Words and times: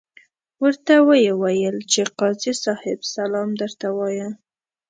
ورته 0.63 0.93
ویې 1.07 1.33
ویل 1.41 1.77
چې 1.91 2.01
قاضي 2.19 2.53
صاحب 2.63 2.99
سلام 3.15 3.49
درته 3.61 3.87
وایه. 3.97 4.29